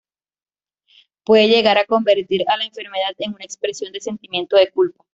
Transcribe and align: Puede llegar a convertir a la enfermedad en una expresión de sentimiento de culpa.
Puede 1.23 1.47
llegar 1.47 1.77
a 1.77 1.85
convertir 1.85 2.41
a 2.47 2.57
la 2.57 2.65
enfermedad 2.65 3.11
en 3.19 3.35
una 3.35 3.45
expresión 3.45 3.91
de 3.93 4.01
sentimiento 4.01 4.55
de 4.55 4.71
culpa. 4.71 5.05